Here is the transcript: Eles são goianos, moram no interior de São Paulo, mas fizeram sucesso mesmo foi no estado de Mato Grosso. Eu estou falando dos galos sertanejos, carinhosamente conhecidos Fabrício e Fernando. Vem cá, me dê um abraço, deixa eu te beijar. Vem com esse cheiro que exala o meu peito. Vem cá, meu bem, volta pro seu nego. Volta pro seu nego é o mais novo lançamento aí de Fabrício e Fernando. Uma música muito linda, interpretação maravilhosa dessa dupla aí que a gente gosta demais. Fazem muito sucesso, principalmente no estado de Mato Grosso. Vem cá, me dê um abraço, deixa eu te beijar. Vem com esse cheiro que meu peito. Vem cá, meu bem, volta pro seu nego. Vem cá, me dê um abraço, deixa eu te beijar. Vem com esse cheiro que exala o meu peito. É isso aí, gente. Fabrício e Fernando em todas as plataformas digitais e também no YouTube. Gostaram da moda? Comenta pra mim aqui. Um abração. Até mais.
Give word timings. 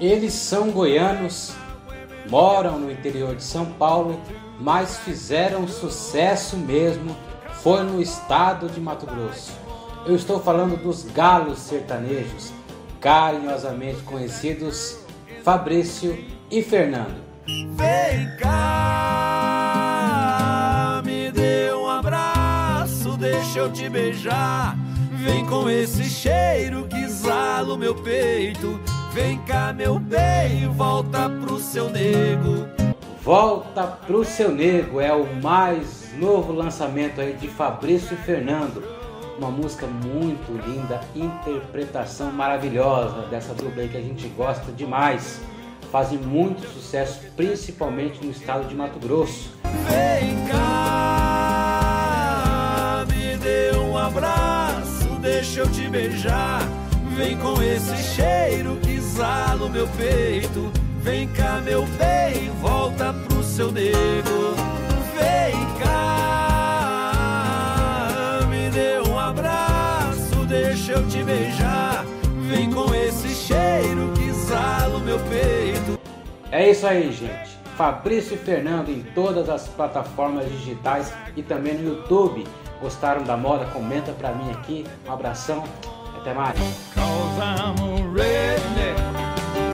Eles 0.00 0.32
são 0.32 0.70
goianos, 0.70 1.52
moram 2.30 2.78
no 2.78 2.90
interior 2.90 3.34
de 3.34 3.42
São 3.42 3.66
Paulo, 3.66 4.20
mas 4.60 4.98
fizeram 4.98 5.66
sucesso 5.66 6.56
mesmo 6.56 7.16
foi 7.62 7.82
no 7.82 8.00
estado 8.00 8.68
de 8.68 8.80
Mato 8.80 9.04
Grosso. 9.06 9.52
Eu 10.06 10.14
estou 10.14 10.40
falando 10.40 10.80
dos 10.80 11.02
galos 11.04 11.58
sertanejos, 11.58 12.52
carinhosamente 13.00 14.02
conhecidos 14.02 15.00
Fabrício 15.42 16.16
e 16.50 16.62
Fernando. 16.62 17.20
Vem 17.46 18.36
cá, 18.38 18.52
me 21.04 21.30
dê 21.32 21.72
um 21.72 21.88
abraço, 21.88 23.16
deixa 23.16 23.58
eu 23.58 23.72
te 23.72 23.88
beijar. 23.88 24.76
Vem 25.24 25.44
com 25.46 25.68
esse 25.68 26.04
cheiro 26.04 26.86
que 26.86 26.96
exala 26.96 27.74
o 27.74 27.78
meu 27.78 27.94
peito. 27.96 28.80
Vem 29.12 29.38
cá, 29.42 29.72
meu 29.72 29.98
bem, 29.98 30.68
volta 30.68 31.30
pro 31.30 31.58
seu 31.58 31.88
nego. 31.88 32.68
Volta 33.22 33.86
pro 33.86 34.24
seu 34.24 34.50
nego 34.52 35.00
é 35.00 35.12
o 35.12 35.26
mais 35.42 36.12
novo 36.18 36.52
lançamento 36.52 37.20
aí 37.20 37.32
de 37.34 37.48
Fabrício 37.48 38.14
e 38.14 38.16
Fernando. 38.16 38.82
Uma 39.38 39.50
música 39.50 39.86
muito 39.86 40.52
linda, 40.66 41.00
interpretação 41.14 42.30
maravilhosa 42.32 43.22
dessa 43.28 43.54
dupla 43.54 43.82
aí 43.82 43.88
que 43.88 43.96
a 43.96 44.02
gente 44.02 44.28
gosta 44.28 44.70
demais. 44.72 45.40
Fazem 45.90 46.18
muito 46.18 46.68
sucesso, 46.68 47.20
principalmente 47.34 48.22
no 48.24 48.30
estado 48.30 48.68
de 48.68 48.74
Mato 48.74 48.98
Grosso. 48.98 49.50
Vem 49.88 50.46
cá, 50.48 51.86
me 53.08 53.38
dê 53.38 53.74
um 53.78 53.96
abraço, 53.96 55.08
deixa 55.20 55.60
eu 55.60 55.70
te 55.70 55.88
beijar. 55.88 56.60
Vem 57.16 57.36
com 57.38 57.60
esse 57.62 57.96
cheiro 58.14 58.76
que 58.76 58.97
meu 59.68 59.86
peito. 59.88 60.70
Vem 61.00 61.28
cá, 61.28 61.60
meu 61.64 61.86
bem, 61.86 62.50
volta 62.60 63.12
pro 63.12 63.42
seu 63.42 63.70
nego. 63.72 64.54
Vem 65.16 65.66
cá, 65.82 67.20
me 68.48 68.70
dê 68.70 69.00
um 69.08 69.18
abraço, 69.18 70.44
deixa 70.46 70.92
eu 70.92 71.06
te 71.08 71.22
beijar. 71.22 72.04
Vem 72.48 72.70
com 72.70 72.94
esse 72.94 73.28
cheiro 73.28 74.12
que 74.14 74.28
exala 74.28 74.96
o 74.96 75.00
meu 75.00 75.18
peito. 75.20 75.98
É 76.50 76.70
isso 76.70 76.86
aí, 76.86 77.12
gente. 77.12 77.58
Fabrício 77.76 78.34
e 78.34 78.38
Fernando 78.38 78.88
em 78.88 79.02
todas 79.14 79.48
as 79.48 79.68
plataformas 79.68 80.50
digitais 80.50 81.12
e 81.36 81.42
também 81.42 81.74
no 81.74 81.90
YouTube. 81.90 82.44
Gostaram 82.80 83.22
da 83.22 83.36
moda? 83.36 83.66
Comenta 83.66 84.10
pra 84.12 84.32
mim 84.32 84.50
aqui. 84.50 84.84
Um 85.06 85.12
abração. 85.12 85.62
Até 86.16 86.34
mais. 86.34 86.58